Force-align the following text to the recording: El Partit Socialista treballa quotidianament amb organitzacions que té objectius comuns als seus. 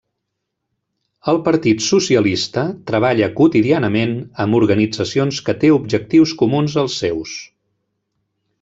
El 1.33 1.35
Partit 1.47 1.83
Socialista 1.87 2.63
treballa 2.91 3.29
quotidianament 3.41 4.15
amb 4.45 4.59
organitzacions 4.61 5.43
que 5.51 5.57
té 5.65 5.71
objectius 5.77 6.35
comuns 6.43 6.79
als 6.85 6.97
seus. 7.05 7.39